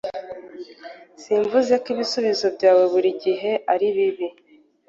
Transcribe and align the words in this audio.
Simvuze 1.21 1.73
ko 1.81 1.87
ibisubizo 1.93 2.47
byawe 2.55 2.83
buri 2.93 3.09
gihe 3.23 3.51
ari 3.73 3.87
bibi. 3.95 4.27